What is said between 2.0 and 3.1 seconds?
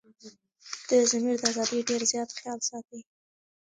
زيات خيال ساتي